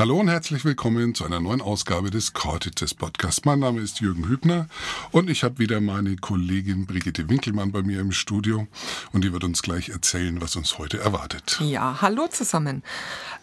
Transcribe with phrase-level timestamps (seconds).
[0.00, 3.44] Hallo und herzlich willkommen zu einer neuen Ausgabe des Cortites Podcasts.
[3.44, 4.66] Mein Name ist Jürgen Hübner
[5.10, 8.66] und ich habe wieder meine Kollegin Brigitte Winkelmann bei mir im Studio
[9.12, 11.58] und die wird uns gleich erzählen, was uns heute erwartet.
[11.60, 12.82] Ja, hallo zusammen.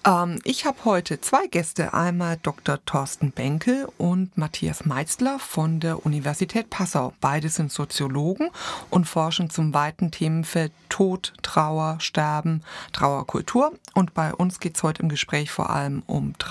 [0.04, 2.84] Ähm, ich habe heute zwei Gäste, einmal Dr.
[2.86, 7.14] Thorsten Benke und Matthias Meitzler von der Universität Passau.
[7.22, 8.50] Beide sind Soziologen
[8.90, 13.74] und forschen zum weiten Themenfeld Tod, Trauer, Sterben, Trauerkultur.
[13.94, 16.47] Und bei uns geht es heute im Gespräch vor allem um Trauer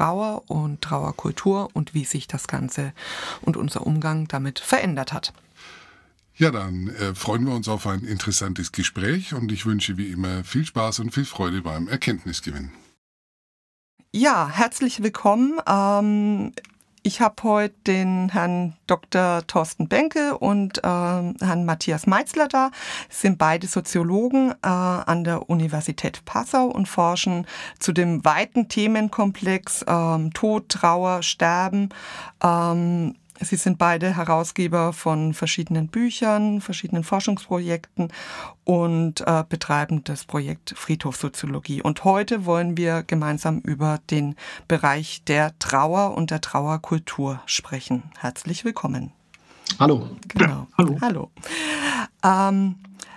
[0.47, 2.93] und Trauerkultur und wie sich das Ganze
[3.43, 5.33] und unser Umgang damit verändert hat.
[6.39, 10.45] Ja, dann äh, freuen wir uns auf ein interessantes Gespräch und ich wünsche wie immer
[10.45, 12.71] viel Spaß und viel Freude beim Erkenntnisgewinn.
[14.13, 15.61] Ja, herzlich willkommen.
[15.67, 16.53] Ähm,
[17.07, 19.47] ich habe heute den Herrn Dr.
[19.47, 22.73] Thorsten Benke und äh, Herrn Matthias Meitzler da.
[23.09, 27.47] Sind beide Soziologen äh, an der Universität Passau und forschen
[27.79, 31.91] zu dem weiten Themenkomplex äh, Tod, Trauer, Sterben.
[32.43, 38.13] Ähm, Sie sind beide Herausgeber von verschiedenen Büchern, verschiedenen Forschungsprojekten
[38.65, 41.83] und äh, betreiben das Projekt Friedhofsoziologie.
[41.83, 44.37] Und heute wollen wir gemeinsam über den
[44.69, 48.05] Bereich der Trauer und der Trauerkultur sprechen.
[48.19, 49.13] Herzlich willkommen.
[49.79, 50.09] Hallo.
[50.29, 50.67] Genau.
[50.79, 50.99] Hallo.
[51.01, 51.31] Hallo.
[52.25, 52.77] Ähm,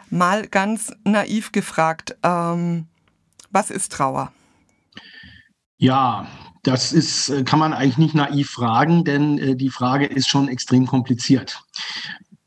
[0.10, 2.88] mal ganz naiv gefragt, ähm,
[3.52, 4.32] was ist Trauer?
[5.78, 6.28] Ja,
[6.64, 10.48] das ist, äh, kann man eigentlich nicht naiv fragen, denn äh, die Frage ist schon
[10.48, 11.62] extrem kompliziert.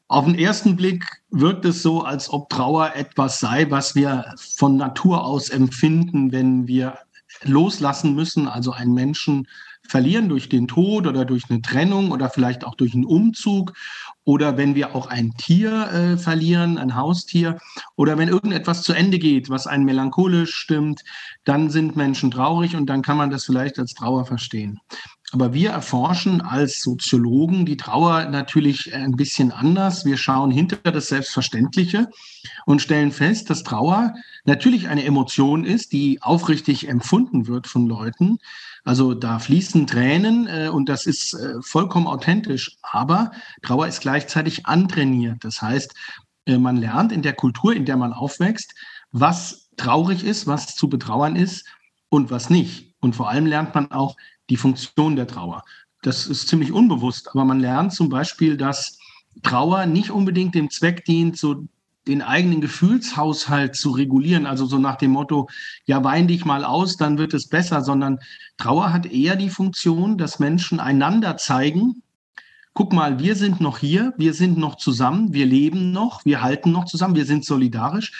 [0.09, 4.77] Auf den ersten Blick wirkt es so, als ob Trauer etwas sei, was wir von
[4.77, 6.99] Natur aus empfinden, wenn wir
[7.45, 9.49] loslassen müssen, also einen Menschen
[9.89, 13.73] verlieren durch den Tod oder durch eine Trennung oder vielleicht auch durch einen Umzug
[14.25, 17.59] oder wenn wir auch ein Tier äh, verlieren, ein Haustier,
[17.97, 21.03] oder wenn irgendetwas zu Ende geht, was einen melancholisch stimmt,
[21.45, 24.81] dann sind Menschen traurig und dann kann man das vielleicht als Trauer verstehen.
[25.33, 30.05] Aber wir erforschen als Soziologen die Trauer natürlich ein bisschen anders.
[30.05, 32.09] Wir schauen hinter das Selbstverständliche
[32.67, 34.13] und stellen fest, dass Trauer
[34.45, 38.39] natürlich eine Emotion ist, die aufrichtig empfunden wird von Leuten,
[38.85, 42.77] also da fließen Tränen äh, und das ist äh, vollkommen authentisch.
[42.83, 43.31] Aber
[43.63, 45.45] Trauer ist gleichzeitig antrainiert.
[45.45, 45.95] Das heißt,
[46.47, 48.75] äh, man lernt in der Kultur, in der man aufwächst,
[49.13, 51.67] was traurig ist, was zu betrauern ist
[52.09, 52.95] und was nicht.
[53.01, 54.17] Und vor allem lernt man auch
[54.51, 55.63] die Funktion der Trauer.
[56.03, 58.99] Das ist ziemlich unbewusst, aber man lernt zum Beispiel, dass
[59.43, 61.67] Trauer nicht unbedingt dem Zweck dient, so
[62.07, 65.49] den eigenen Gefühlshaushalt zu regulieren, also so nach dem Motto,
[65.87, 68.19] ja, wein dich mal aus, dann wird es besser, sondern
[68.57, 72.03] Trauer hat eher die Funktion, dass Menschen einander zeigen,
[72.75, 76.73] guck mal, wir sind noch hier, wir sind noch zusammen, wir leben noch, wir halten
[76.73, 78.13] noch zusammen, wir sind solidarisch.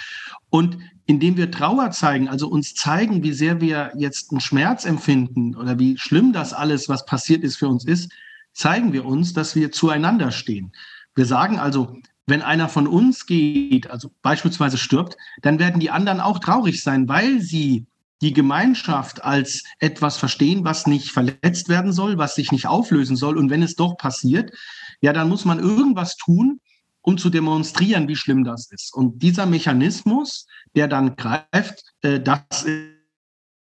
[0.51, 5.57] Und indem wir Trauer zeigen, also uns zeigen, wie sehr wir jetzt einen Schmerz empfinden
[5.57, 8.13] oder wie schlimm das alles, was passiert ist, für uns ist,
[8.53, 10.73] zeigen wir uns, dass wir zueinander stehen.
[11.15, 11.97] Wir sagen also,
[12.27, 17.09] wenn einer von uns geht, also beispielsweise stirbt, dann werden die anderen auch traurig sein,
[17.09, 17.87] weil sie
[18.21, 23.37] die Gemeinschaft als etwas verstehen, was nicht verletzt werden soll, was sich nicht auflösen soll.
[23.37, 24.53] Und wenn es doch passiert,
[25.01, 26.61] ja, dann muss man irgendwas tun,
[27.03, 28.95] um zu demonstrieren, wie schlimm das ist.
[28.95, 30.47] Und dieser Mechanismus,
[30.77, 32.65] der dann greift, äh, das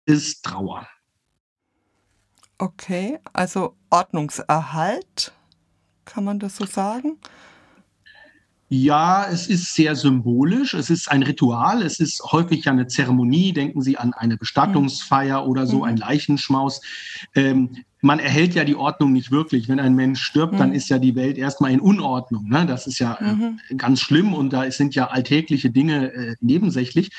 [0.06, 0.86] ist Trauer.
[2.58, 5.32] Okay, also Ordnungserhalt,
[6.04, 7.18] kann man das so sagen?
[8.74, 10.72] Ja, es ist sehr symbolisch.
[10.72, 11.82] Es ist ein Ritual.
[11.82, 13.52] Es ist häufig ja eine Zeremonie.
[13.52, 15.82] Denken Sie an eine Bestattungsfeier oder so, mhm.
[15.82, 16.80] ein Leichenschmaus.
[17.34, 19.68] Ähm, man erhält ja die Ordnung nicht wirklich.
[19.68, 20.58] Wenn ein Mensch stirbt, mhm.
[20.58, 22.48] dann ist ja die Welt erstmal in Unordnung.
[22.48, 22.64] Ne?
[22.64, 23.58] Das ist ja äh, mhm.
[23.76, 27.10] ganz schlimm und da sind ja alltägliche Dinge äh, nebensächlich.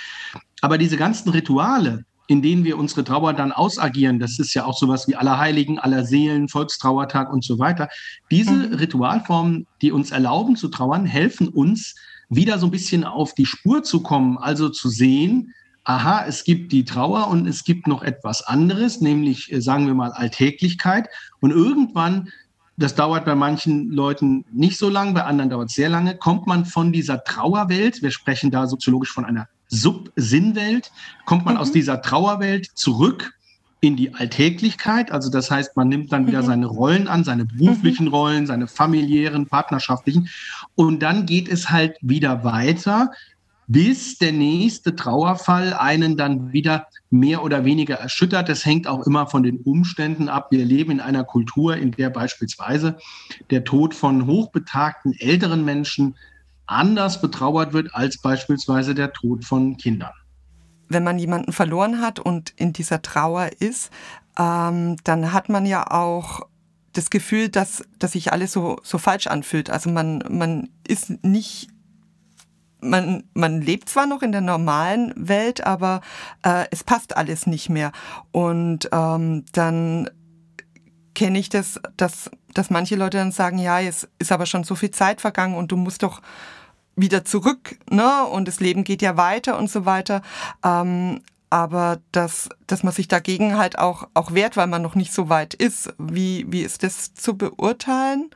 [0.61, 2.03] Aber diese ganzen Rituale,
[2.33, 4.17] in denen wir unsere Trauer dann ausagieren.
[4.17, 7.89] Das ist ja auch sowas wie Allerheiligen, Allerseelen, Volkstrauertag und so weiter.
[8.31, 8.73] Diese mhm.
[8.73, 11.93] Ritualformen, die uns erlauben zu trauern, helfen uns,
[12.29, 15.53] wieder so ein bisschen auf die Spur zu kommen, also zu sehen,
[15.83, 19.93] aha, es gibt die Trauer und es gibt noch etwas anderes, nämlich, äh, sagen wir
[19.93, 21.09] mal, Alltäglichkeit.
[21.39, 22.29] Und irgendwann,
[22.77, 26.47] das dauert bei manchen Leuten nicht so lang, bei anderen dauert es sehr lange, kommt
[26.47, 30.91] man von dieser Trauerwelt, wir sprechen da soziologisch von einer Subsinnwelt,
[31.25, 31.61] kommt man mhm.
[31.61, 33.33] aus dieser Trauerwelt zurück
[33.83, 35.11] in die Alltäglichkeit.
[35.11, 36.45] Also das heißt, man nimmt dann wieder mhm.
[36.45, 38.13] seine Rollen an, seine beruflichen mhm.
[38.13, 40.29] Rollen, seine familiären, partnerschaftlichen.
[40.75, 43.11] Und dann geht es halt wieder weiter,
[43.67, 48.49] bis der nächste Trauerfall einen dann wieder mehr oder weniger erschüttert.
[48.49, 50.47] Das hängt auch immer von den Umständen ab.
[50.51, 52.97] Wir leben in einer Kultur, in der beispielsweise
[53.49, 56.15] der Tod von hochbetagten älteren Menschen
[56.73, 60.13] anders betrauert wird als beispielsweise der Tod von Kindern.
[60.89, 63.89] wenn man jemanden verloren hat und in dieser Trauer ist,
[64.37, 66.41] ähm, dann hat man ja auch
[66.93, 69.69] das Gefühl, dass, dass sich alles so, so falsch anfühlt.
[69.69, 71.69] Also man, man ist nicht
[72.79, 76.01] man, man lebt zwar noch in der normalen Welt, aber
[76.43, 77.93] äh, es passt alles nicht mehr.
[78.31, 80.09] Und ähm, dann
[81.15, 84.75] kenne ich das, dass, dass manche Leute dann sagen, ja, es ist aber schon so
[84.75, 86.21] viel Zeit vergangen und du musst doch
[86.95, 88.25] wieder zurück, ne?
[88.25, 90.21] Und das Leben geht ja weiter und so weiter.
[90.63, 95.13] Ähm, aber dass, dass man sich dagegen halt auch, auch wehrt, weil man noch nicht
[95.13, 95.93] so weit ist.
[95.99, 98.31] Wie, wie ist das zu beurteilen?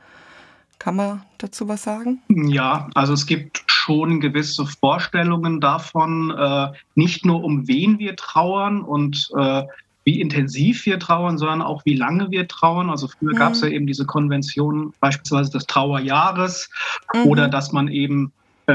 [0.78, 2.22] Kann man dazu was sagen?
[2.28, 8.82] Ja, also es gibt schon gewisse Vorstellungen davon, äh, nicht nur um wen wir trauern
[8.82, 9.64] und äh,
[10.04, 12.88] wie intensiv wir trauern, sondern auch wie lange wir trauern.
[12.88, 13.38] Also früher mhm.
[13.38, 16.70] gab es ja eben diese Konvention beispielsweise des Trauerjahres
[17.12, 17.26] mhm.
[17.26, 18.32] oder dass man eben
[18.68, 18.72] äh,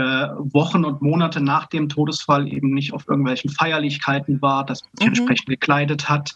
[0.54, 5.06] Wochen und Monate nach dem Todesfall eben nicht auf irgendwelchen Feierlichkeiten war, dass man sich
[5.06, 5.10] mhm.
[5.10, 6.36] entsprechend gekleidet hat.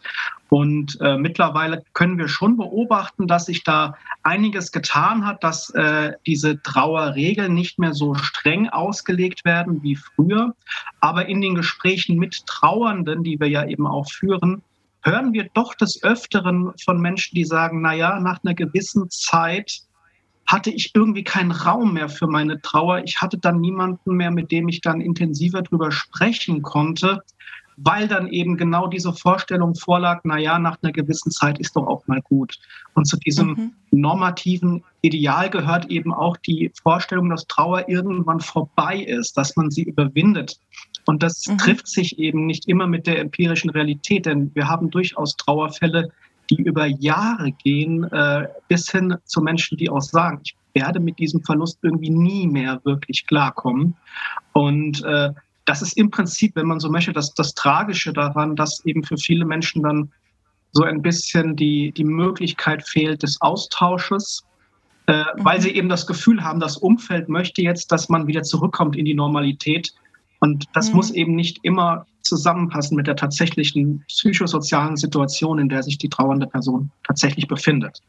[0.49, 6.13] Und äh, mittlerweile können wir schon beobachten, dass sich da einiges getan hat, dass äh,
[6.27, 10.53] diese Trauerregeln nicht mehr so streng ausgelegt werden wie früher.
[11.01, 14.61] Aber in den Gesprächen mit Trauernden, die wir ja eben auch führen,
[15.01, 19.81] hören wir doch des Öfteren von Menschen, die sagen, na ja, nach einer gewissen Zeit
[20.47, 23.03] hatte ich irgendwie keinen Raum mehr für meine Trauer.
[23.03, 27.21] Ich hatte dann niemanden mehr, mit dem ich dann intensiver drüber sprechen konnte,
[27.77, 31.85] weil dann eben genau diese Vorstellung vorlag, na ja, nach einer gewissen Zeit ist doch
[31.85, 32.57] auch mal gut.
[32.95, 33.73] Und zu diesem mhm.
[33.91, 39.83] normativen Ideal gehört eben auch die Vorstellung, dass Trauer irgendwann vorbei ist, dass man sie
[39.83, 40.59] überwindet.
[41.05, 41.57] Und das mhm.
[41.59, 46.09] trifft sich eben nicht immer mit der empirischen Realität, denn wir haben durchaus Trauerfälle,
[46.49, 51.19] die über Jahre gehen, äh, bis hin zu Menschen, die auch sagen, ich werde mit
[51.19, 53.95] diesem Verlust irgendwie nie mehr wirklich klarkommen.
[54.53, 55.31] Und äh,
[55.65, 59.17] das ist im Prinzip, wenn man so möchte, das, das Tragische daran, dass eben für
[59.17, 60.11] viele Menschen dann
[60.71, 64.43] so ein bisschen die, die Möglichkeit fehlt des Austausches,
[65.07, 65.45] äh, mhm.
[65.45, 69.05] weil sie eben das Gefühl haben, das Umfeld möchte jetzt, dass man wieder zurückkommt in
[69.05, 69.93] die Normalität.
[70.39, 70.95] Und das mhm.
[70.95, 76.47] muss eben nicht immer zusammenpassen mit der tatsächlichen psychosozialen Situation, in der sich die trauernde
[76.47, 78.01] Person tatsächlich befindet.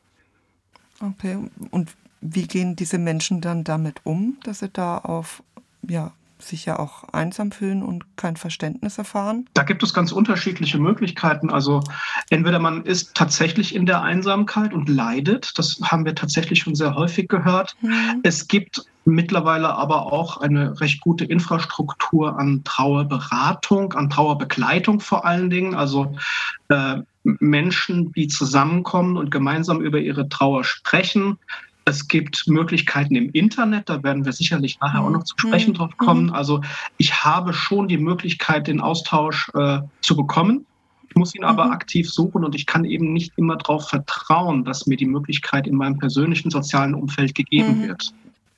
[1.01, 1.39] Okay,
[1.71, 5.43] und wie gehen diese Menschen dann damit um, dass sie da auf
[5.89, 9.47] ja, sich ja auch einsam fühlen und kein Verständnis erfahren?
[9.55, 11.51] Da gibt es ganz unterschiedliche Möglichkeiten.
[11.51, 11.83] Also
[12.31, 16.95] entweder man ist tatsächlich in der Einsamkeit und leidet, das haben wir tatsächlich schon sehr
[16.95, 17.77] häufig gehört.
[17.81, 18.21] Mhm.
[18.23, 25.51] Es gibt mittlerweile aber auch eine recht gute Infrastruktur an Trauerberatung, an Trauerbegleitung vor allen
[25.51, 25.75] Dingen.
[25.75, 26.15] Also
[26.69, 31.39] äh, Menschen, die zusammenkommen und gemeinsam über ihre Trauer sprechen,
[31.89, 35.97] es gibt Möglichkeiten im Internet, da werden wir sicherlich nachher auch noch zu sprechen drauf
[35.97, 36.27] kommen.
[36.27, 36.35] Mhm.
[36.35, 36.61] Also
[36.97, 40.67] ich habe schon die Möglichkeit, den Austausch äh, zu bekommen.
[41.09, 41.73] Ich muss ihn aber mhm.
[41.73, 45.77] aktiv suchen und ich kann eben nicht immer darauf vertrauen, dass mir die Möglichkeit in
[45.77, 47.89] meinem persönlichen sozialen Umfeld gegeben mhm.
[47.89, 48.15] wird.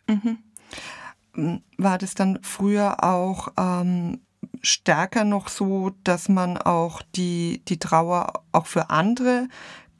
[0.08, 1.60] Mhm.
[1.78, 4.18] War das dann früher auch ähm,
[4.62, 9.48] stärker noch so, dass man auch die, die Trauer auch für andere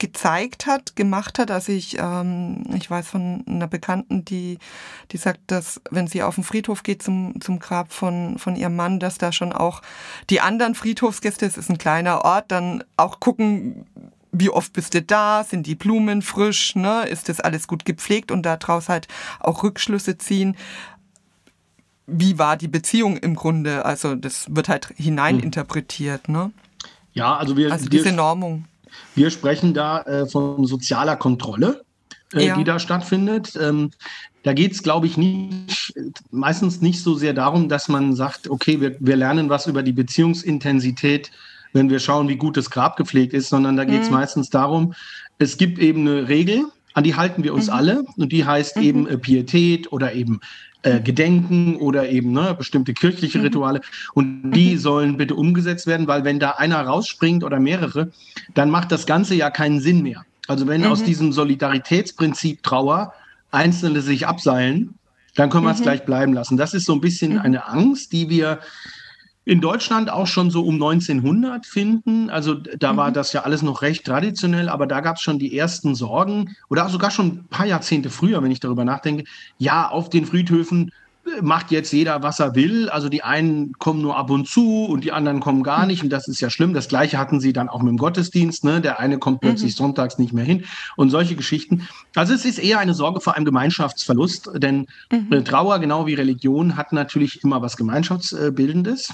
[0.01, 1.51] gezeigt hat, gemacht hat.
[1.51, 4.57] Also ich, ähm, ich weiß von einer Bekannten, die,
[5.11, 8.75] die sagt, dass wenn sie auf den Friedhof geht zum, zum Grab von, von ihrem
[8.75, 9.83] Mann, dass da schon auch
[10.31, 13.85] die anderen Friedhofsgäste, es ist ein kleiner Ort, dann auch gucken,
[14.31, 15.43] wie oft bist du da?
[15.43, 16.75] Sind die Blumen frisch?
[16.75, 17.05] Ne?
[17.07, 18.31] Ist das alles gut gepflegt?
[18.31, 19.07] Und daraus halt
[19.39, 20.57] auch Rückschlüsse ziehen.
[22.07, 23.85] Wie war die Beziehung im Grunde?
[23.85, 26.27] Also das wird halt hineininterpretiert.
[26.27, 26.51] Ne?
[27.13, 27.71] Ja, also wir.
[27.71, 28.65] Also diese Normung.
[29.15, 31.83] Wir sprechen da äh, von sozialer Kontrolle,
[32.33, 32.57] äh, ja.
[32.57, 33.57] die da stattfindet.
[33.59, 33.91] Ähm,
[34.43, 35.93] da geht es, glaube ich, nicht,
[36.31, 39.91] meistens nicht so sehr darum, dass man sagt, okay, wir, wir lernen was über die
[39.91, 41.31] Beziehungsintensität,
[41.73, 44.15] wenn wir schauen, wie gut das Grab gepflegt ist, sondern da geht es mhm.
[44.15, 44.93] meistens darum,
[45.37, 47.73] es gibt eben eine Regel, an die halten wir uns mhm.
[47.73, 48.83] alle und die heißt mhm.
[48.83, 50.41] eben äh, Pietät oder eben
[50.83, 53.43] äh, Gedenken oder eben ne, bestimmte kirchliche mhm.
[53.43, 53.81] Rituale.
[54.13, 54.79] Und die mhm.
[54.79, 58.11] sollen bitte umgesetzt werden, weil wenn da einer rausspringt oder mehrere,
[58.53, 60.25] dann macht das Ganze ja keinen Sinn mehr.
[60.47, 61.05] Also wenn aus mhm.
[61.05, 63.13] diesem Solidaritätsprinzip Trauer
[63.51, 64.95] Einzelne sich abseilen,
[65.35, 66.57] dann können wir es gleich bleiben lassen.
[66.57, 68.59] Das ist so ein bisschen eine Angst, die wir
[69.43, 72.29] in Deutschland auch schon so um 1900 finden.
[72.29, 72.97] Also da mhm.
[72.97, 76.55] war das ja alles noch recht traditionell, aber da gab es schon die ersten Sorgen
[76.69, 79.23] oder sogar schon ein paar Jahrzehnte früher, wenn ich darüber nachdenke.
[79.57, 80.91] Ja, auf den Friedhöfen
[81.25, 82.87] äh, macht jetzt jeder, was er will.
[82.89, 86.03] Also die einen kommen nur ab und zu und die anderen kommen gar nicht.
[86.03, 86.75] Und das ist ja schlimm.
[86.75, 88.63] Das gleiche hatten sie dann auch mit dem Gottesdienst.
[88.63, 88.79] Ne?
[88.79, 89.77] Der eine kommt plötzlich mhm.
[89.77, 90.65] sonntags nicht mehr hin
[90.97, 91.87] und solche Geschichten.
[92.13, 95.43] Also es ist eher eine Sorge vor einem Gemeinschaftsverlust, denn mhm.
[95.45, 99.11] Trauer, genau wie Religion, hat natürlich immer was Gemeinschaftsbildendes.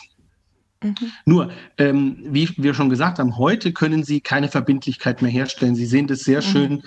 [0.83, 0.95] Mhm.
[1.25, 5.75] Nur, ähm, wie wir schon gesagt haben, heute können Sie keine Verbindlichkeit mehr herstellen.
[5.75, 6.45] Sie sehen das sehr mhm.
[6.45, 6.83] schön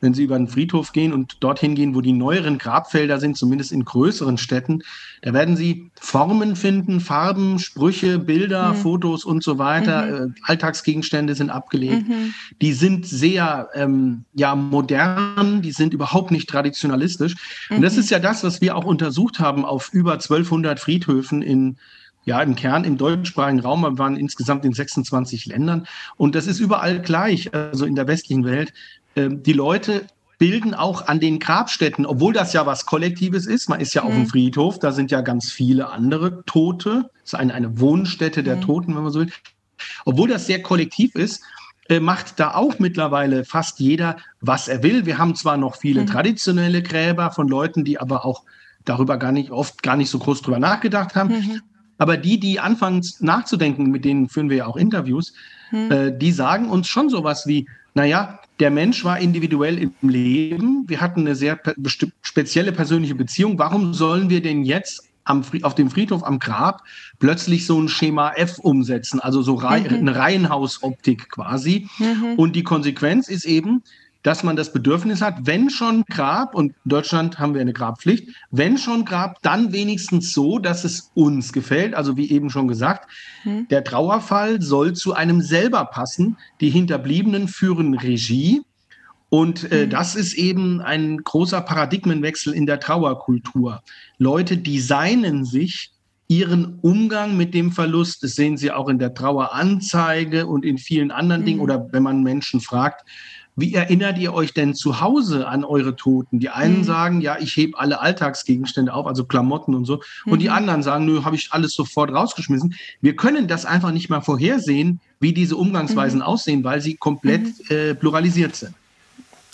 [0.00, 3.72] wenn Sie über einen Friedhof gehen und dorthin gehen, wo die neueren Grabfelder sind, zumindest
[3.72, 4.82] in größeren Städten,
[5.22, 8.76] da werden Sie Formen finden, Farben, Sprüche, Bilder, mhm.
[8.76, 10.26] Fotos und so weiter.
[10.26, 10.34] Mhm.
[10.36, 12.08] Äh, Alltagsgegenstände sind abgelegt.
[12.08, 12.34] Mhm.
[12.60, 17.34] Die sind sehr ähm, ja, modern, die sind überhaupt nicht traditionalistisch.
[17.70, 18.00] Und das mhm.
[18.00, 21.76] ist ja das, was wir auch untersucht haben auf über 1200 Friedhöfen in
[22.28, 25.86] ja, im Kern im deutschsprachigen Raum, wir waren insgesamt in 26 Ländern
[26.18, 28.74] und das ist überall gleich, also in der westlichen Welt.
[29.16, 30.06] Ähm, die Leute
[30.36, 33.70] bilden auch an den Grabstätten, obwohl das ja was Kollektives ist.
[33.70, 34.08] Man ist ja mhm.
[34.08, 34.26] auf dem mhm.
[34.28, 37.10] Friedhof, da sind ja ganz viele andere Tote.
[37.22, 38.60] Das ist eine, eine Wohnstätte der mhm.
[38.60, 39.32] Toten, wenn man so will.
[40.04, 41.42] Obwohl das sehr kollektiv ist,
[41.88, 45.06] äh, macht da auch mittlerweile fast jeder, was er will.
[45.06, 46.06] Wir haben zwar noch viele mhm.
[46.08, 48.42] traditionelle Gräber von Leuten, die aber auch
[48.84, 51.62] darüber gar nicht oft gar nicht so groß drüber nachgedacht haben.
[51.98, 55.34] Aber die, die anfangen nachzudenken, mit denen führen wir ja auch Interviews,
[55.70, 55.90] mhm.
[55.90, 60.84] äh, die sagen uns schon sowas wie, naja, der Mensch war individuell im Leben.
[60.88, 61.58] Wir hatten eine sehr
[62.22, 63.58] spezielle persönliche Beziehung.
[63.58, 66.82] Warum sollen wir denn jetzt am, auf dem Friedhof am Grab
[67.18, 69.94] plötzlich so ein Schema F umsetzen, also so Rei mhm.
[69.94, 71.88] eine Reihenhausoptik quasi?
[71.98, 72.34] Mhm.
[72.36, 73.82] Und die Konsequenz ist eben,
[74.22, 78.28] dass man das Bedürfnis hat, wenn schon Grab, und in Deutschland haben wir eine Grabpflicht,
[78.50, 81.94] wenn schon Grab, dann wenigstens so, dass es uns gefällt.
[81.94, 83.08] Also wie eben schon gesagt,
[83.42, 83.68] hm.
[83.68, 86.36] der Trauerfall soll zu einem selber passen.
[86.60, 88.62] Die Hinterbliebenen führen Regie.
[89.30, 89.90] Und äh, hm.
[89.90, 93.82] das ist eben ein großer Paradigmenwechsel in der Trauerkultur.
[94.18, 95.92] Leute designen sich
[96.30, 98.22] ihren Umgang mit dem Verlust.
[98.22, 101.46] Das sehen Sie auch in der Traueranzeige und in vielen anderen hm.
[101.46, 101.60] Dingen.
[101.60, 103.04] Oder wenn man Menschen fragt,
[103.58, 106.38] wie erinnert ihr euch denn zu Hause an eure Toten?
[106.38, 106.84] Die einen mhm.
[106.84, 110.00] sagen, ja, ich hebe alle Alltagsgegenstände auf, also Klamotten und so.
[110.24, 110.32] Mhm.
[110.32, 110.54] Und die mhm.
[110.54, 112.74] anderen sagen, nö, habe ich alles sofort rausgeschmissen.
[113.00, 116.26] Wir können das einfach nicht mal vorhersehen, wie diese Umgangsweisen mhm.
[116.26, 117.76] aussehen, weil sie komplett mhm.
[117.76, 118.74] äh, pluralisiert sind.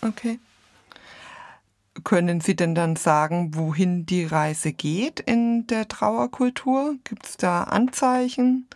[0.02, 0.38] Okay.
[2.02, 6.96] Können Sie denn dann sagen, wohin die Reise geht in der Trauerkultur?
[7.04, 8.66] Gibt es da Anzeichen?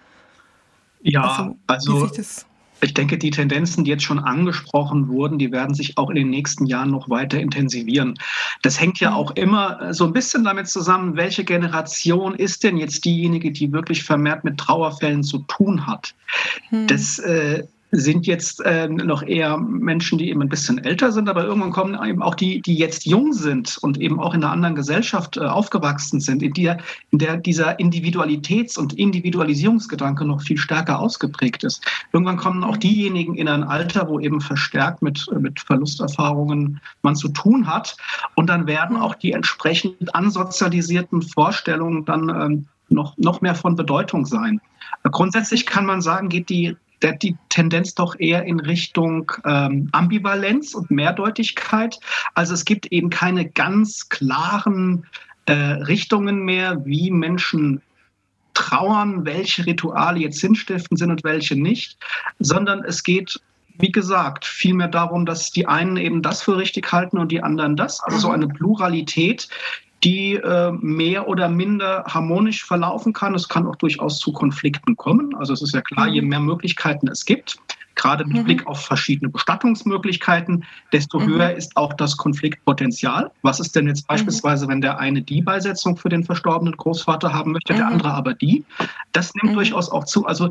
[1.02, 2.46] Ja, also, also
[2.80, 6.30] ich denke, die Tendenzen, die jetzt schon angesprochen wurden, die werden sich auch in den
[6.30, 8.14] nächsten Jahren noch weiter intensivieren.
[8.62, 12.76] Das hängt ja auch immer äh, so ein bisschen damit zusammen, welche Generation ist denn
[12.76, 16.14] jetzt diejenige, die wirklich vermehrt mit Trauerfällen zu tun hat.
[16.70, 16.86] Hm.
[16.86, 21.44] Das äh, sind jetzt äh, noch eher Menschen, die eben ein bisschen älter sind, aber
[21.44, 24.74] irgendwann kommen eben auch die, die jetzt jung sind und eben auch in einer anderen
[24.74, 26.78] Gesellschaft äh, aufgewachsen sind, in der,
[27.10, 31.82] in der dieser Individualitäts- und Individualisierungsgedanke noch viel stärker ausgeprägt ist.
[32.12, 37.28] Irgendwann kommen auch diejenigen in ein Alter, wo eben verstärkt mit, mit Verlusterfahrungen man zu
[37.28, 37.96] tun hat.
[38.34, 44.26] Und dann werden auch die entsprechend ansozialisierten Vorstellungen dann ähm, noch, noch mehr von Bedeutung
[44.26, 44.60] sein.
[45.04, 50.74] Grundsätzlich kann man sagen, geht die der, die Tendenz doch eher in Richtung ähm, Ambivalenz
[50.74, 51.98] und Mehrdeutigkeit.
[52.34, 55.06] Also es gibt eben keine ganz klaren
[55.46, 57.82] äh, Richtungen mehr, wie Menschen
[58.54, 61.96] trauern, welche Rituale jetzt sinnstiftend sind und welche nicht,
[62.38, 63.40] sondern es geht
[63.78, 67.76] wie gesagt, vielmehr darum, dass die einen eben das für richtig halten und die anderen
[67.76, 68.00] das.
[68.02, 69.48] Also so eine Pluralität,
[70.04, 73.34] die äh, mehr oder minder harmonisch verlaufen kann.
[73.34, 75.34] Es kann auch durchaus zu Konflikten kommen.
[75.36, 76.28] Also es ist ja klar, je mhm.
[76.28, 77.58] mehr Möglichkeiten es gibt,
[77.96, 78.44] gerade mit mhm.
[78.44, 81.26] Blick auf verschiedene Bestattungsmöglichkeiten, desto mhm.
[81.26, 83.30] höher ist auch das Konfliktpotenzial.
[83.42, 84.14] Was ist denn jetzt mhm.
[84.14, 87.92] beispielsweise, wenn der eine die Beisetzung für den verstorbenen Großvater haben möchte, der mhm.
[87.94, 88.64] andere aber die?
[89.12, 89.56] Das nimmt mhm.
[89.56, 90.26] durchaus auch zu.
[90.26, 90.50] Also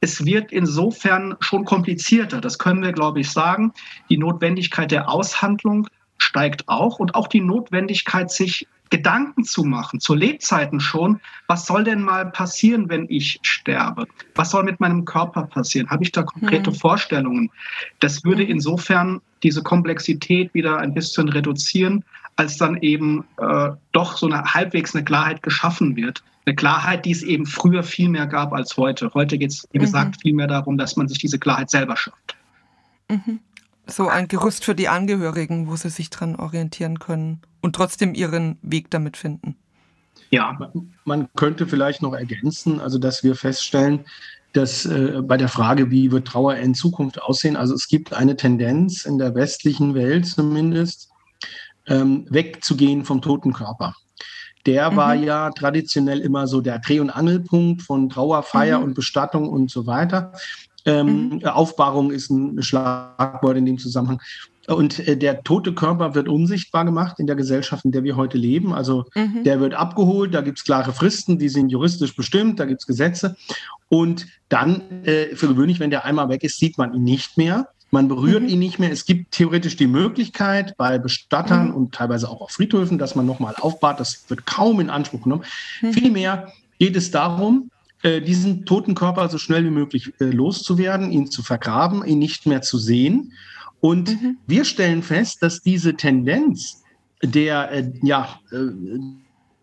[0.00, 3.72] es wird insofern schon komplizierter, das können wir, glaube ich, sagen.
[4.10, 10.14] Die Notwendigkeit der Aushandlung steigt auch und auch die Notwendigkeit, sich Gedanken zu machen, zu
[10.14, 14.06] Lebzeiten schon, was soll denn mal passieren, wenn ich sterbe?
[14.34, 15.90] Was soll mit meinem Körper passieren?
[15.90, 16.74] Habe ich da konkrete mhm.
[16.74, 17.50] Vorstellungen?
[18.00, 18.50] Das würde hm.
[18.50, 22.04] insofern diese Komplexität wieder ein bisschen reduzieren,
[22.36, 26.22] als dann eben äh, doch so eine halbwegs eine Klarheit geschaffen wird.
[26.46, 29.10] Eine Klarheit, die es eben früher viel mehr gab als heute.
[29.12, 29.82] Heute geht es, wie mhm.
[29.82, 32.36] gesagt, viel mehr darum, dass man sich diese Klarheit selber schafft.
[33.10, 33.40] Mhm
[33.88, 38.58] so ein Gerüst für die Angehörigen, wo sie sich dran orientieren können und trotzdem ihren
[38.62, 39.56] Weg damit finden.
[40.30, 40.58] Ja,
[41.04, 44.04] man könnte vielleicht noch ergänzen, also dass wir feststellen,
[44.52, 48.36] dass äh, bei der Frage, wie wird Trauer in Zukunft aussehen, also es gibt eine
[48.36, 51.08] Tendenz in der westlichen Welt zumindest,
[51.86, 53.94] ähm, wegzugehen vom toten Körper.
[54.66, 54.96] Der mhm.
[54.96, 58.84] war ja traditionell immer so der Dreh- und Angelpunkt von Trauerfeier mhm.
[58.84, 60.32] und Bestattung und so weiter.
[60.88, 61.44] Ähm, mhm.
[61.44, 64.20] Aufbahrung ist ein Schlagwort in dem Zusammenhang.
[64.68, 68.36] Und äh, der tote Körper wird unsichtbar gemacht in der Gesellschaft, in der wir heute
[68.36, 68.74] leben.
[68.74, 69.42] Also mhm.
[69.44, 72.86] der wird abgeholt, da gibt es klare Fristen, die sind juristisch bestimmt, da gibt es
[72.86, 73.36] Gesetze.
[73.88, 77.68] Und dann, äh, für gewöhnlich, wenn der einmal weg ist, sieht man ihn nicht mehr.
[77.90, 78.48] Man berührt mhm.
[78.50, 78.92] ihn nicht mehr.
[78.92, 81.74] Es gibt theoretisch die Möglichkeit bei Bestattern mhm.
[81.74, 84.00] und teilweise auch auf Friedhöfen, dass man nochmal aufbahrt.
[84.00, 85.44] Das wird kaum in Anspruch genommen.
[85.80, 85.92] Mhm.
[85.94, 87.70] Vielmehr geht es darum,
[88.04, 92.62] diesen toten Körper so schnell wie möglich äh, loszuwerden, ihn zu vergraben, ihn nicht mehr
[92.62, 93.32] zu sehen.
[93.80, 94.38] Und mhm.
[94.46, 96.82] wir stellen fest, dass diese Tendenz
[97.22, 98.40] der, äh, ja,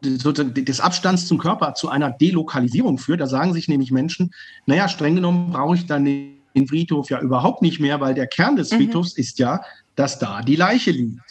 [0.02, 3.22] des Abstands zum Körper zu einer Delokalisierung führt.
[3.22, 4.32] Da sagen sich nämlich Menschen,
[4.66, 8.56] naja, streng genommen brauche ich dann den Friedhof ja überhaupt nicht mehr, weil der Kern
[8.56, 8.78] des mhm.
[8.78, 9.62] Friedhofs ist ja,
[9.96, 11.22] dass da die Leiche liegt.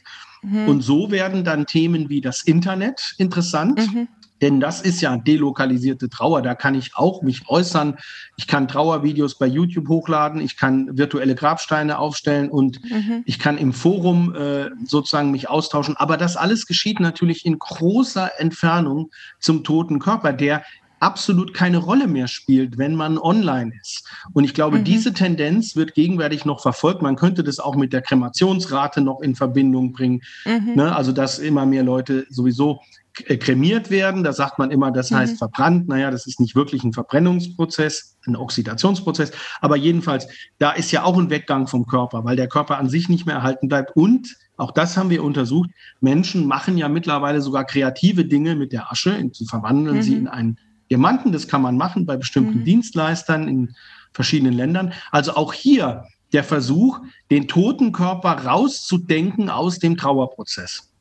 [0.42, 0.68] Mhm.
[0.68, 3.78] Und so werden dann Themen wie das Internet interessant.
[3.78, 4.08] Mhm.
[4.44, 6.42] Denn das ist ja delokalisierte Trauer.
[6.42, 7.96] Da kann ich auch mich äußern.
[8.36, 10.38] Ich kann Trauervideos bei YouTube hochladen.
[10.42, 13.22] Ich kann virtuelle Grabsteine aufstellen und mhm.
[13.24, 15.96] ich kann im Forum äh, sozusagen mich austauschen.
[15.96, 19.10] Aber das alles geschieht natürlich in großer Entfernung
[19.40, 20.62] zum toten Körper, der
[21.00, 24.06] absolut keine Rolle mehr spielt, wenn man online ist.
[24.34, 24.84] Und ich glaube, mhm.
[24.84, 27.00] diese Tendenz wird gegenwärtig noch verfolgt.
[27.00, 30.20] Man könnte das auch mit der Kremationsrate noch in Verbindung bringen.
[30.44, 30.74] Mhm.
[30.74, 30.94] Ne?
[30.94, 32.80] Also, dass immer mehr Leute sowieso
[33.14, 34.24] kremiert werden.
[34.24, 35.38] Da sagt man immer, das heißt mhm.
[35.38, 35.88] verbrannt.
[35.88, 39.32] Naja, das ist nicht wirklich ein Verbrennungsprozess, ein Oxidationsprozess.
[39.60, 40.26] Aber jedenfalls,
[40.58, 43.36] da ist ja auch ein Weggang vom Körper, weil der Körper an sich nicht mehr
[43.36, 43.96] erhalten bleibt.
[43.96, 45.70] Und auch das haben wir untersucht.
[46.00, 49.16] Menschen machen ja mittlerweile sogar kreative Dinge mit der Asche.
[49.32, 50.02] Sie verwandeln mhm.
[50.02, 50.58] sie in einen
[50.90, 51.32] Diamanten.
[51.32, 52.64] Das kann man machen bei bestimmten mhm.
[52.64, 53.74] Dienstleistern in
[54.12, 54.92] verschiedenen Ländern.
[55.10, 60.92] Also auch hier der Versuch, den toten Körper rauszudenken aus dem Trauerprozess.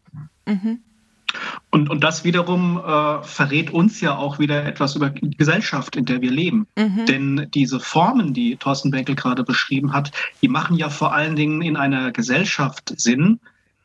[0.48, 0.80] Mhm.
[1.70, 6.06] Und, und das wiederum äh, verrät uns ja auch wieder etwas über die Gesellschaft, in
[6.06, 6.68] der wir leben.
[6.78, 7.06] Mhm.
[7.06, 10.12] Denn diese Formen, die Thorsten Benkel gerade beschrieben hat,
[10.42, 13.40] die machen ja vor allen Dingen in einer Gesellschaft Sinn,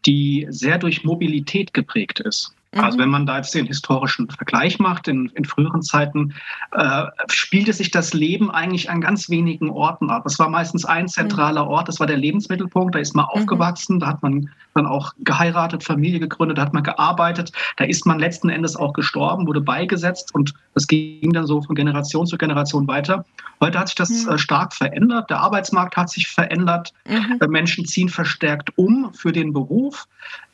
[0.07, 2.55] die sehr durch Mobilität geprägt ist.
[2.73, 3.03] Also mhm.
[3.03, 6.35] wenn man da jetzt den historischen Vergleich macht, in, in früheren Zeiten
[6.73, 10.27] äh, spielte sich das Leben eigentlich an ganz wenigen Orten ab.
[10.27, 11.09] Es war meistens ein mhm.
[11.09, 13.41] zentraler Ort, das war der Lebensmittelpunkt, da ist man mhm.
[13.41, 18.05] aufgewachsen, da hat man dann auch geheiratet, Familie gegründet, da hat man gearbeitet, da ist
[18.05, 22.37] man letzten Endes auch gestorben, wurde beigesetzt und das ging dann so von Generation zu
[22.37, 23.25] Generation weiter.
[23.61, 27.39] Heute hat sich das äh, stark verändert, der Arbeitsmarkt hat sich verändert, mhm.
[27.41, 30.07] äh, Menschen ziehen verstärkt um für den Beruf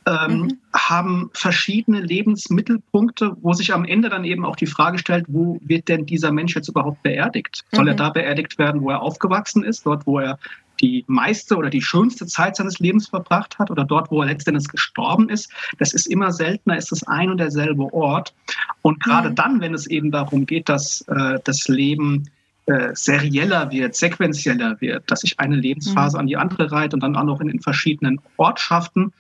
[0.07, 0.59] ähm, mhm.
[0.75, 5.89] haben verschiedene Lebensmittelpunkte, wo sich am Ende dann eben auch die Frage stellt, wo wird
[5.89, 7.65] denn dieser Mensch jetzt überhaupt beerdigt?
[7.73, 7.89] Soll mhm.
[7.89, 10.39] er da beerdigt werden, wo er aufgewachsen ist, dort, wo er
[10.81, 14.69] die meiste oder die schönste Zeit seines Lebens verbracht hat oder dort, wo er letztendlich
[14.69, 15.51] gestorben ist.
[15.79, 18.35] Das ist immer seltener, ist es ein und derselbe Ort.
[18.83, 19.35] Und gerade mhm.
[19.37, 22.29] dann, wenn es eben darum geht, dass äh, das Leben
[22.67, 26.21] äh, serieller wird, sequenzieller wird, dass sich eine Lebensphase mhm.
[26.21, 29.13] an die andere reiht und dann auch noch in, in verschiedenen Ortschaften,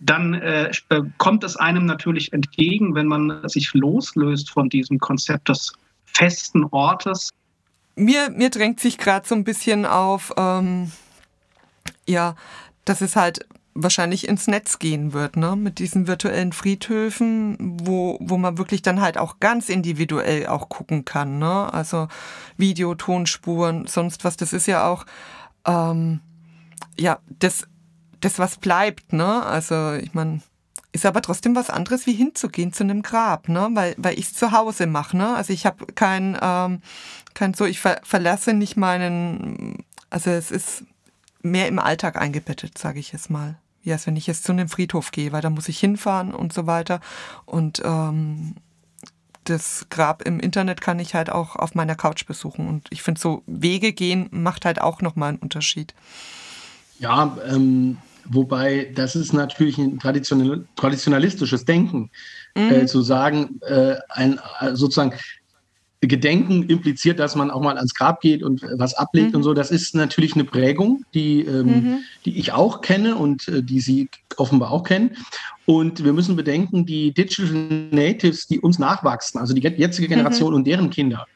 [0.00, 5.48] dann äh, äh, kommt es einem natürlich entgegen, wenn man sich loslöst von diesem Konzept
[5.48, 5.72] des
[6.04, 7.30] festen Ortes.
[7.96, 10.92] Mir, mir drängt sich gerade so ein bisschen auf, ähm,
[12.06, 12.36] ja,
[12.84, 15.54] dass es halt wahrscheinlich ins Netz gehen wird, ne?
[15.54, 21.04] Mit diesen virtuellen Friedhöfen, wo, wo man wirklich dann halt auch ganz individuell auch gucken
[21.04, 21.72] kann, ne?
[21.72, 22.08] Also
[22.56, 24.36] Video, Tonspuren, sonst was.
[24.36, 25.06] Das ist ja auch,
[25.64, 26.20] ähm,
[26.98, 27.68] ja, das
[28.20, 29.44] das, was bleibt, ne?
[29.44, 30.40] Also ich meine,
[30.92, 33.68] ist aber trotzdem was anderes, wie hinzugehen zu einem Grab, ne?
[33.72, 35.34] Weil, weil ich es zu Hause mache, ne?
[35.36, 36.80] Also ich habe kein, ähm,
[37.34, 40.84] kein so, ich ver verlasse nicht meinen, also es ist
[41.42, 43.58] mehr im Alltag eingebettet, sage ich jetzt mal.
[43.82, 46.52] Wie als wenn ich jetzt zu einem Friedhof gehe, weil da muss ich hinfahren und
[46.52, 47.00] so weiter.
[47.44, 48.56] Und ähm,
[49.44, 52.68] das Grab im Internet kann ich halt auch auf meiner Couch besuchen.
[52.68, 55.94] Und ich finde, so Wege gehen macht halt auch nochmal einen Unterschied.
[56.98, 57.98] Ja, ähm,
[58.30, 62.10] Wobei, das ist natürlich ein traditionell, traditionalistisches Denken,
[62.54, 62.70] mhm.
[62.70, 65.14] äh, zu sagen, äh, ein, äh, sozusagen,
[66.00, 69.38] Gedenken impliziert, dass man auch mal ans Grab geht und was ablegt mhm.
[69.38, 69.52] und so.
[69.52, 71.98] Das ist natürlich eine Prägung, die, ähm, mhm.
[72.24, 75.16] die ich auch kenne und äh, die Sie offenbar auch kennen.
[75.66, 80.06] Und wir müssen bedenken, die Digital Natives, die uns nachwachsen, also die jetzige.
[80.06, 80.56] Generation mhm.
[80.58, 81.26] und deren Kinder,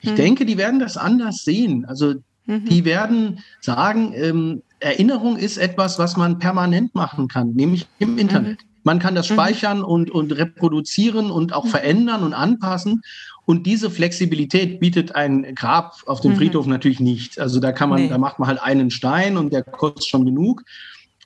[0.00, 0.16] ich mhm.
[0.16, 1.84] denke, die werden das anders sehen.
[1.86, 2.14] Also
[2.46, 2.64] mhm.
[2.64, 8.62] die werden sagen, ähm, Erinnerung ist etwas, was man permanent machen kann, nämlich im Internet.
[8.62, 8.66] Mhm.
[8.84, 9.34] Man kann das mhm.
[9.34, 11.70] speichern und, und reproduzieren und auch mhm.
[11.70, 13.02] verändern und anpassen.
[13.44, 16.36] Und diese Flexibilität bietet ein Grab auf dem mhm.
[16.36, 17.38] Friedhof natürlich nicht.
[17.38, 18.08] Also da kann man, nee.
[18.08, 20.64] da macht man halt einen Stein und der kostet schon genug.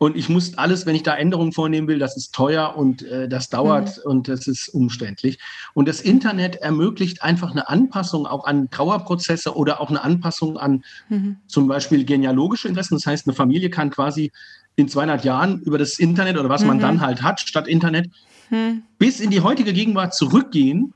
[0.03, 3.29] Und ich muss alles, wenn ich da Änderungen vornehmen will, das ist teuer und äh,
[3.29, 4.11] das dauert mhm.
[4.11, 5.39] und das ist umständlich.
[5.75, 10.85] Und das Internet ermöglicht einfach eine Anpassung auch an Trauerprozesse oder auch eine Anpassung an
[11.11, 11.37] mhm.
[11.47, 12.95] zum Beispiel genealogische Interessen.
[12.95, 14.33] Das heißt, eine Familie kann quasi
[14.75, 16.69] in 200 Jahren über das Internet oder was mhm.
[16.69, 18.09] man dann halt hat statt Internet,
[18.49, 18.85] mhm.
[18.97, 20.95] bis in die heutige Gegenwart zurückgehen,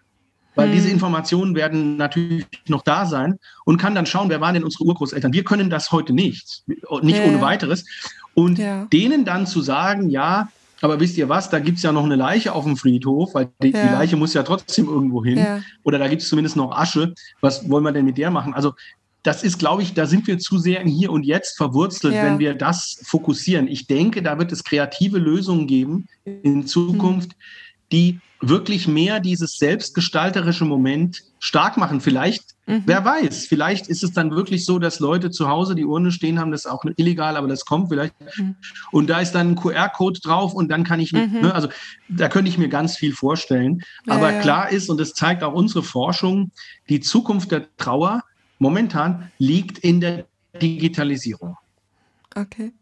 [0.55, 0.95] weil diese hm.
[0.95, 5.33] Informationen werden natürlich noch da sein und kann dann schauen, wer waren denn unsere Urgroßeltern.
[5.33, 6.63] Wir können das heute nicht,
[7.03, 7.25] nicht ja.
[7.25, 7.85] ohne weiteres.
[8.35, 8.87] Und ja.
[8.93, 10.49] denen dann zu sagen, ja,
[10.81, 13.49] aber wisst ihr was, da gibt es ja noch eine Leiche auf dem Friedhof, weil
[13.63, 13.87] die, ja.
[13.87, 15.63] die Leiche muss ja trotzdem irgendwo hin.
[15.83, 17.15] Oder da gibt es zumindest noch Asche.
[17.41, 18.53] Was wollen wir denn mit der machen?
[18.53, 18.75] Also
[19.25, 22.25] das ist, glaube ich, da sind wir zu sehr im Hier und Jetzt verwurzelt, ja.
[22.25, 23.67] wenn wir das fokussieren.
[23.67, 27.35] Ich denke, da wird es kreative Lösungen geben in Zukunft, mhm.
[27.91, 32.03] die wirklich mehr dieses selbstgestalterische Moment stark machen.
[32.03, 32.83] Vielleicht, mhm.
[32.87, 36.39] wer weiß, vielleicht ist es dann wirklich so, dass Leute zu Hause die Urne stehen
[36.39, 38.15] haben, das ist auch illegal, aber das kommt vielleicht.
[38.37, 38.57] Mhm.
[38.91, 41.41] Und da ist dann ein QR-Code drauf und dann kann ich, mhm.
[41.43, 41.69] ne, also
[42.09, 43.83] da könnte ich mir ganz viel vorstellen.
[44.07, 44.41] Aber ja, ja.
[44.41, 46.51] klar ist, und das zeigt auch unsere Forschung,
[46.89, 48.23] die Zukunft der Trauer
[48.59, 50.27] momentan liegt in der
[50.61, 51.57] Digitalisierung.
[52.35, 52.73] Okay.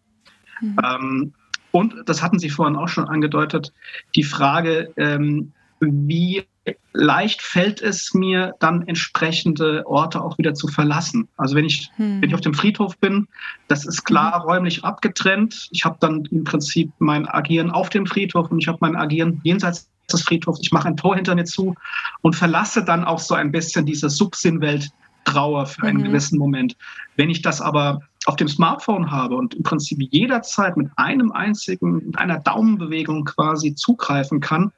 [0.61, 0.77] Mhm.
[0.85, 1.33] Ähm,
[1.73, 3.73] und das hatten Sie vorhin auch schon angedeutet,
[4.15, 6.45] die Frage, ähm, wie
[6.93, 11.29] leicht fällt es mir dann entsprechende Orte auch wieder zu verlassen.
[11.37, 12.21] Also wenn ich, hm.
[12.21, 13.27] wenn ich auf dem Friedhof bin,
[13.69, 14.43] das ist klar hm.
[14.43, 15.69] räumlich abgetrennt.
[15.73, 19.41] Ich habe dann im Prinzip mein Agieren auf dem Friedhof und ich habe mein Agieren
[19.43, 20.61] jenseits des Friedhofs.
[20.63, 21.75] Ich mache ein Tor hinter mir zu
[22.21, 24.91] und verlasse dann auch so ein bisschen diese Subsinnwelt
[25.25, 26.05] Trauer für einen mhm.
[26.05, 26.77] gewissen Moment.
[27.17, 32.07] Wenn ich das aber auf dem Smartphone habe und im Prinzip jederzeit mit einem einzigen,
[32.07, 34.73] mit einer Daumenbewegung quasi zugreifen kann,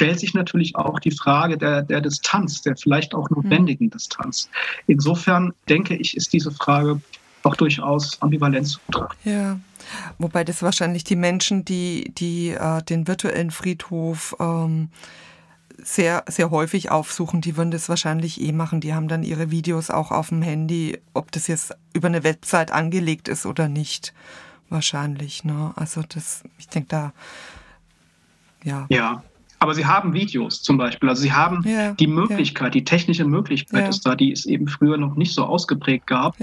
[0.00, 3.90] stellt sich natürlich auch die Frage der, der Distanz, der vielleicht auch notwendigen mhm.
[3.90, 4.48] Distanz.
[4.86, 7.02] Insofern denke ich, ist diese Frage
[7.42, 9.28] auch durchaus ambivalent zu betrachten.
[9.28, 9.60] Ja.
[10.16, 14.88] Wobei das wahrscheinlich die Menschen, die, die äh, den virtuellen Friedhof ähm,
[15.76, 18.80] sehr, sehr häufig aufsuchen, die würden das wahrscheinlich eh machen.
[18.80, 22.72] Die haben dann ihre Videos auch auf dem Handy, ob das jetzt über eine Website
[22.72, 24.14] angelegt ist oder nicht.
[24.70, 25.74] Wahrscheinlich, ne?
[25.76, 27.12] Also das, ich denke da,
[28.62, 28.86] ja.
[28.88, 29.22] Ja,
[29.60, 31.08] aber sie haben Videos zum Beispiel.
[31.08, 32.80] Also sie haben ja, die Möglichkeit, ja.
[32.80, 33.88] die technische Möglichkeit ja.
[33.88, 36.34] ist da, die es eben früher noch nicht so ausgeprägt gab.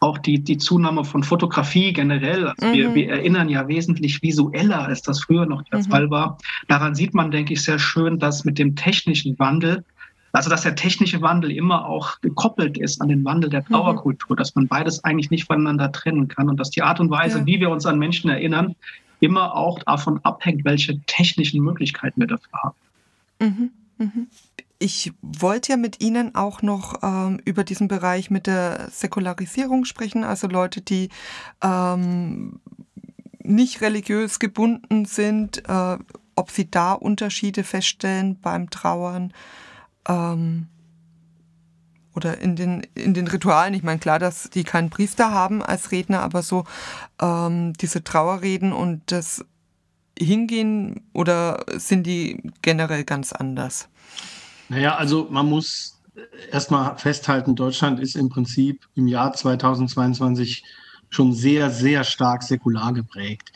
[0.00, 2.48] Auch die, die Zunahme von Fotografie generell.
[2.48, 2.72] Also mhm.
[2.72, 5.84] wir, wir, erinnern ja wesentlich visueller, als das früher noch der mhm.
[5.84, 6.38] Fall war.
[6.66, 9.84] Daran sieht man, denke ich, sehr schön, dass mit dem technischen Wandel
[10.32, 13.66] also dass der technische Wandel immer auch gekoppelt ist an den Wandel der mhm.
[13.66, 14.38] Trauerkultur, mhm.
[14.38, 17.46] dass man beides eigentlich nicht voneinander trennen kann und dass die Art und Weise, ja.
[17.46, 18.74] wie wir uns an Menschen erinnern,
[19.24, 22.76] immer auch davon abhängt, welche technischen Möglichkeiten wir dafür haben.
[23.40, 24.26] Mhm, mhm.
[24.78, 30.24] Ich wollte ja mit Ihnen auch noch ähm, über diesen Bereich mit der Säkularisierung sprechen,
[30.24, 31.08] also Leute, die
[31.62, 32.60] ähm,
[33.42, 35.98] nicht religiös gebunden sind, äh,
[36.36, 39.32] ob Sie da Unterschiede feststellen beim Trauern.
[40.06, 40.66] Ähm,
[42.14, 43.74] oder in den, in den Ritualen.
[43.74, 46.64] Ich meine, klar, dass die keinen Priester haben als Redner, aber so
[47.20, 49.44] ähm, diese Trauerreden und das
[50.18, 53.88] Hingehen oder sind die generell ganz anders?
[54.68, 56.00] Naja, also man muss
[56.50, 60.64] erstmal festhalten, Deutschland ist im Prinzip im Jahr 2022
[61.10, 63.52] schon sehr, sehr stark säkular geprägt.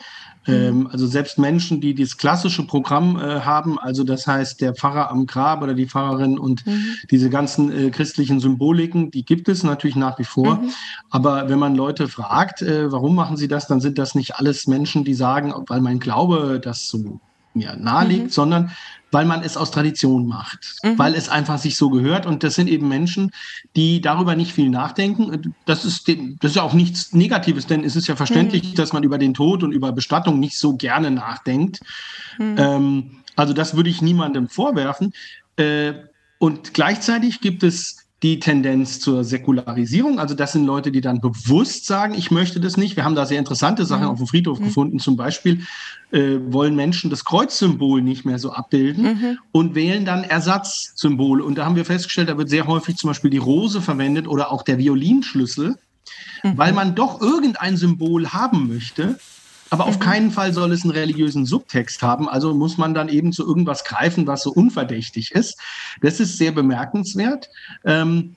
[0.49, 0.55] Mhm.
[0.55, 5.09] Ähm, also selbst Menschen, die das klassische Programm äh, haben, also das heißt der Pfarrer
[5.11, 6.95] am Grab oder die Pfarrerin und mhm.
[7.11, 10.55] diese ganzen äh, christlichen Symboliken, die gibt es natürlich nach wie vor.
[10.55, 10.71] Mhm.
[11.09, 14.67] Aber wenn man Leute fragt, äh, warum machen sie das, dann sind das nicht alles
[14.67, 17.19] Menschen, die sagen, weil mein Glaube das so
[17.59, 18.29] mir naheliegt, mhm.
[18.29, 18.71] sondern
[19.11, 20.97] weil man es aus Tradition macht, mhm.
[20.97, 22.25] weil es einfach sich so gehört.
[22.25, 23.31] Und das sind eben Menschen,
[23.75, 25.53] die darüber nicht viel nachdenken.
[25.65, 28.75] Das ist, das ist ja auch nichts Negatives, denn es ist ja verständlich, mhm.
[28.75, 31.79] dass man über den Tod und über Bestattung nicht so gerne nachdenkt.
[32.37, 32.55] Mhm.
[32.57, 35.13] Ähm, also das würde ich niemandem vorwerfen.
[35.55, 35.93] Äh,
[36.37, 40.19] und gleichzeitig gibt es die Tendenz zur Säkularisierung.
[40.19, 42.97] Also das sind Leute, die dann bewusst sagen, ich möchte das nicht.
[42.97, 44.09] Wir haben da sehr interessante Sachen mhm.
[44.09, 44.65] auf dem Friedhof mhm.
[44.65, 44.99] gefunden.
[44.99, 45.61] Zum Beispiel
[46.11, 49.37] äh, wollen Menschen das Kreuzsymbol nicht mehr so abbilden mhm.
[49.53, 51.43] und wählen dann Ersatzsymbole.
[51.43, 54.51] Und da haben wir festgestellt, da wird sehr häufig zum Beispiel die Rose verwendet oder
[54.51, 55.77] auch der Violinschlüssel,
[56.43, 56.57] mhm.
[56.57, 59.17] weil man doch irgendein Symbol haben möchte
[59.69, 60.03] aber auf mhm.
[60.03, 62.27] keinen Fall soll es einen religiösen Subtext haben.
[62.27, 65.57] Also muss man dann eben zu irgendwas greifen, was so unverdächtig ist.
[66.01, 67.49] Das ist sehr bemerkenswert.
[67.85, 68.35] Ähm,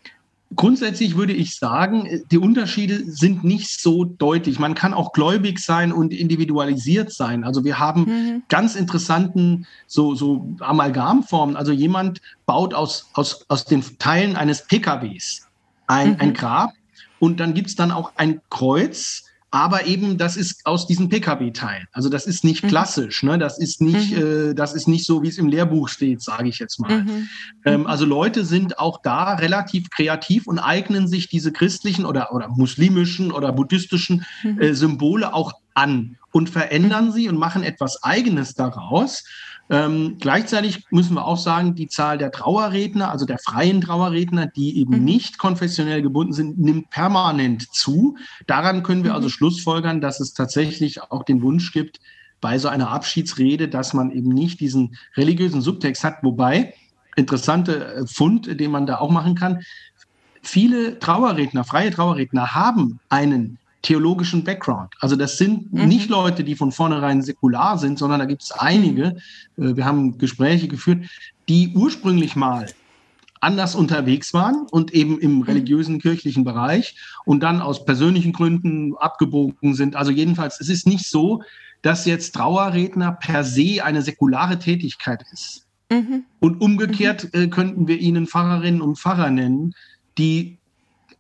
[0.55, 4.59] grundsätzlich würde ich sagen, die Unterschiede sind nicht so deutlich.
[4.59, 7.45] Man kann auch gläubig sein und individualisiert sein.
[7.45, 8.43] Also wir haben mhm.
[8.49, 11.57] ganz interessanten so, so Amalgamformen.
[11.57, 15.49] Also jemand baut aus, aus, aus den Teilen eines PKWs
[15.87, 16.17] ein, mhm.
[16.19, 16.73] ein Grab
[17.19, 21.87] und dann gibt es dann auch ein Kreuz aber eben, das ist aus diesen Pkw-Teilen.
[21.93, 22.69] Also das ist nicht mhm.
[22.69, 23.39] klassisch, ne?
[23.39, 24.51] Das ist nicht, mhm.
[24.51, 27.05] äh, das ist nicht so, wie es im Lehrbuch steht, sage ich jetzt mal.
[27.05, 27.29] Mhm.
[27.67, 32.49] Ähm, also Leute sind auch da relativ kreativ und eignen sich diese christlichen oder, oder
[32.49, 34.59] muslimischen oder buddhistischen mhm.
[34.59, 39.25] äh, Symbole auch an und verändern sie und machen etwas Eigenes daraus.
[39.71, 44.79] Ähm, gleichzeitig müssen wir auch sagen, die Zahl der Trauerredner, also der freien Trauerredner, die
[44.79, 45.05] eben mhm.
[45.05, 48.17] nicht konfessionell gebunden sind, nimmt permanent zu.
[48.47, 49.33] Daran können wir also mhm.
[49.33, 52.01] schlussfolgern, dass es tatsächlich auch den Wunsch gibt,
[52.43, 56.75] bei so einer Abschiedsrede, dass man eben nicht diesen religiösen Subtext hat, wobei
[57.17, 59.63] interessante äh, Fund, den man da auch machen kann.
[60.43, 64.95] Viele Trauerredner, freie Trauerredner haben einen theologischen Background.
[65.01, 65.87] Also das sind mhm.
[65.87, 69.17] nicht Leute, die von vornherein säkular sind, sondern da gibt es einige,
[69.59, 71.05] äh, wir haben Gespräche geführt,
[71.49, 72.67] die ursprünglich mal
[73.41, 75.43] anders unterwegs waren und eben im mhm.
[75.43, 79.97] religiösen kirchlichen Bereich und dann aus persönlichen Gründen abgebogen sind.
[79.97, 81.43] Also jedenfalls, es ist nicht so,
[81.83, 85.67] dass jetzt Trauerredner per se eine säkulare Tätigkeit ist.
[85.91, 86.25] Mhm.
[86.39, 87.43] Und umgekehrt mhm.
[87.43, 89.75] äh, könnten wir ihnen Pfarrerinnen und Pfarrer nennen,
[90.19, 90.59] die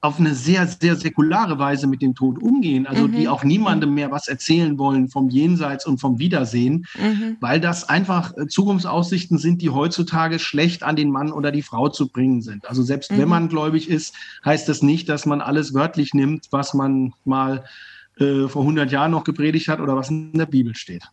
[0.02, 3.12] auf eine sehr, sehr säkulare Weise mit dem Tod umgehen, also mhm.
[3.12, 7.36] die auch niemandem mehr was erzählen wollen vom Jenseits und vom Wiedersehen, mhm.
[7.38, 11.88] weil das einfach äh, Zukunftsaussichten sind, die heutzutage schlecht an den Mann oder die Frau
[11.88, 12.68] zu bringen sind.
[12.68, 13.18] Also selbst mhm.
[13.18, 17.64] wenn man gläubig ist, heißt das nicht, dass man alles wörtlich nimmt, was man mal
[18.18, 21.04] äh, vor 100 Jahren noch gepredigt hat oder was in der Bibel steht.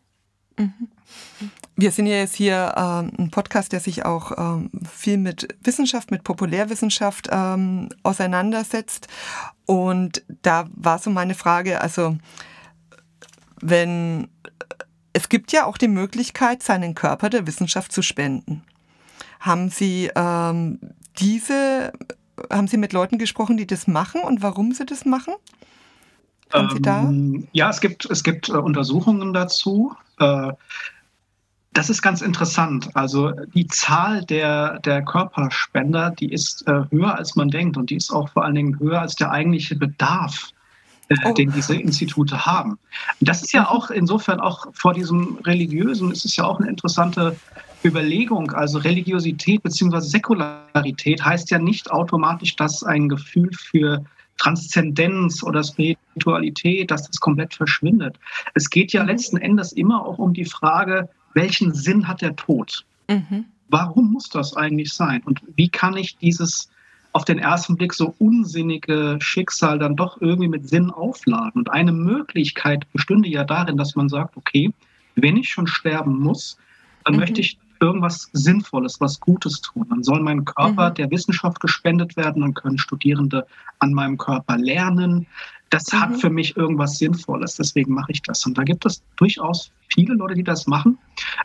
[1.82, 6.12] Wir sind ja jetzt hier ähm, ein Podcast, der sich auch ähm, viel mit Wissenschaft,
[6.12, 9.08] mit Populärwissenschaft ähm, auseinandersetzt.
[9.65, 12.18] Und da war so meine Frage, also
[13.62, 14.28] wenn
[15.13, 18.62] es gibt ja auch die Möglichkeit, seinen Körper der Wissenschaft zu spenden.
[19.39, 20.80] Haben Sie ähm,
[21.18, 21.94] diese,
[22.52, 25.34] haben Sie mit Leuten gesprochen, die das machen und warum sie das machen?
[26.52, 27.10] Haben Sie da?
[27.54, 29.96] Ja, es gibt, es gibt äh, Untersuchungen dazu.
[30.20, 30.52] Äh,
[31.73, 32.89] das ist ganz interessant.
[32.95, 37.77] Also die Zahl der, der Körperspender, die ist äh, höher, als man denkt.
[37.77, 40.49] Und die ist auch vor allen Dingen höher als der eigentliche Bedarf,
[41.10, 41.34] äh, oh.
[41.34, 42.79] den diese Institute haben.
[43.21, 47.36] Das ist ja auch insofern auch vor diesem religiösen, ist es ja auch eine interessante
[47.84, 48.51] Überlegung.
[48.51, 49.99] Also Religiosität bzw.
[49.99, 54.03] Säkularität heißt ja nicht automatisch, dass ein Gefühl für
[54.38, 58.17] Transzendenz oder Spiritualität, dass das komplett verschwindet.
[58.55, 59.10] Es geht ja mhm.
[59.10, 62.86] letzten Endes immer auch um die Frage, welchen Sinn hat der Tod?
[63.08, 63.46] Mhm.
[63.70, 65.22] Warum muss das eigentlich sein?
[65.26, 66.70] Und wie kann ich dieses
[67.12, 71.54] auf den ersten Blick so unsinnige Schicksal dann doch irgendwie mit Sinn aufladen?
[71.62, 74.74] Und eine Möglichkeit bestünde ja darin, dass man sagt, okay,
[75.15, 76.58] wenn ich schon sterben muss,
[77.04, 77.20] dann mhm.
[77.22, 79.88] möchte ich irgendwas Sinnvolles, was Gutes tun.
[79.89, 80.96] Dann soll mein Körper mhm.
[80.96, 83.46] der Wissenschaft gespendet werden, dann können Studierende
[83.80, 85.28] an meinem Körper lernen.
[85.69, 85.99] Das mhm.
[85.99, 88.45] hat für mich irgendwas Sinnvolles, deswegen mache ich das.
[88.45, 90.97] Und da gibt es durchaus viele Leute, die das machen.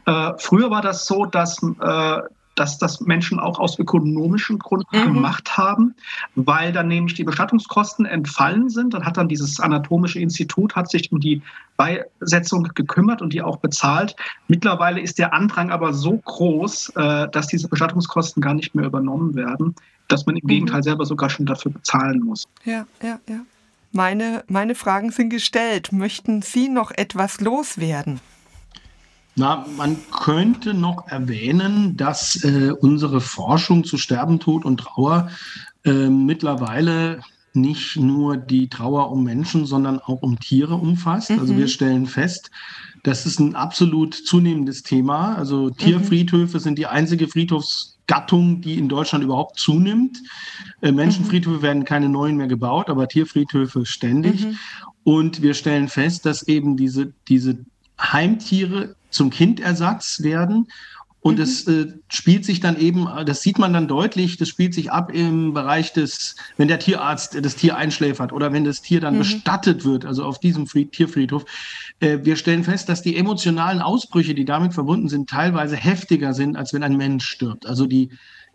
[0.07, 2.21] Äh, früher war das so, dass äh,
[2.55, 5.15] dass das Menschen auch aus ökonomischen Gründen mhm.
[5.15, 5.95] gemacht haben,
[6.35, 8.95] weil dann nämlich die Bestattungskosten entfallen sind.
[8.95, 11.43] Dann hat dann dieses anatomische Institut hat sich um die
[11.77, 14.15] Beisetzung gekümmert und die auch bezahlt.
[14.49, 19.35] Mittlerweile ist der Andrang aber so groß, äh, dass diese Bestattungskosten gar nicht mehr übernommen
[19.35, 19.75] werden,
[20.09, 20.49] dass man im mhm.
[20.49, 22.45] Gegenteil selber sogar schon dafür bezahlen muss.
[22.65, 23.41] Ja, ja, ja.
[23.95, 25.93] Meine, meine Fragen sind gestellt.
[25.93, 28.19] Möchten Sie noch etwas loswerden?
[29.37, 35.31] Na, man könnte noch erwähnen, dass äh, unsere Forschung zu Sterben, Tod und Trauer
[35.85, 37.21] äh, mittlerweile
[37.53, 41.31] nicht nur die Trauer um Menschen, sondern auch um Tiere umfasst.
[41.31, 41.39] Mhm.
[41.39, 41.69] Also wir mhm.
[41.69, 42.51] stellen fest,
[43.05, 45.37] das ist ein absolut zunehmendes Thema.
[45.37, 46.63] Also Tierfriedhöfe mhm.
[46.63, 50.19] sind die einzige Friedhofsgattung, die in Deutschland überhaupt zunimmt.
[50.81, 51.63] Äh, Menschenfriedhöfe mhm.
[51.63, 54.47] werden keine neuen mehr gebaut, aber Tierfriedhöfe ständig.
[54.47, 54.59] Mhm.
[55.05, 57.59] Und wir stellen fest, dass eben diese, diese
[58.01, 60.69] Heimtiere zum Kindersatz werden.
[61.25, 61.73] Und es mhm.
[61.73, 65.55] äh, spielt sich dann eben, das sieht man dann deutlich, das spielt sich ab im
[65.55, 69.21] Bereich des, wenn der Tierarzt das Tier einschläfert oder wenn das Tier dann mhm.
[69.21, 71.47] bestattet wird, also auf diesem Fried, Tierfriedhof.
[72.01, 76.57] Äh, wir stellen fest, dass die emotionalen Ausbrüche, die damit verbunden sind, teilweise heftiger sind,
[76.59, 77.65] als wenn ein Mensch stirbt.
[77.65, 78.11] Also die,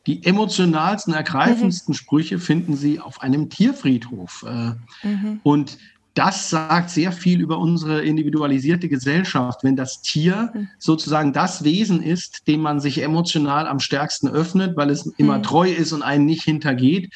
[0.06, 1.98] die emotionalsten, ergreifendsten mhm.
[1.98, 4.46] Sprüche finden Sie auf einem Tierfriedhof.
[4.48, 5.40] Äh, mhm.
[5.42, 5.80] Und
[6.14, 10.68] das sagt sehr viel über unsere individualisierte Gesellschaft, wenn das Tier hm.
[10.78, 15.44] sozusagen das Wesen ist, dem man sich emotional am stärksten öffnet, weil es immer mhm.
[15.44, 17.14] treu ist und einen nicht hintergeht.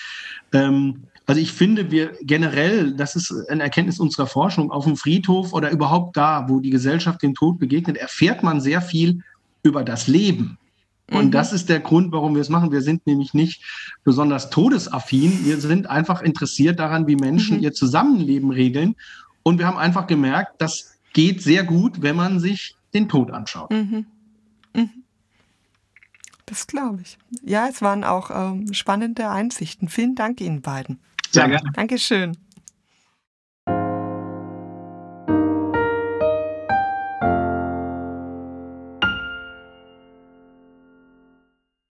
[0.53, 5.53] Ähm, also ich finde, wir generell, das ist eine Erkenntnis unserer Forschung, auf dem Friedhof
[5.53, 9.23] oder überhaupt da, wo die Gesellschaft dem Tod begegnet, erfährt man sehr viel
[9.63, 10.57] über das Leben.
[11.11, 11.31] Und mhm.
[11.31, 12.71] das ist der Grund, warum wir es machen.
[12.71, 13.61] Wir sind nämlich nicht
[14.03, 15.45] besonders todesaffin.
[15.45, 17.63] Wir sind einfach interessiert daran, wie Menschen mhm.
[17.63, 18.95] ihr Zusammenleben regeln.
[19.43, 23.71] Und wir haben einfach gemerkt, das geht sehr gut, wenn man sich den Tod anschaut.
[23.71, 24.05] Mhm.
[24.73, 24.89] mhm.
[26.45, 27.17] Das glaube ich.
[27.41, 29.87] Ja, es waren auch ähm, spannende Einsichten.
[29.87, 30.99] Vielen Dank Ihnen beiden.
[31.31, 31.71] Sehr gerne.
[31.73, 32.37] Dankeschön.